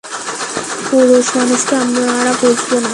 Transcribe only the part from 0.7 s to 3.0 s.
পুরুষমানুষকে আমরা বুঝব না।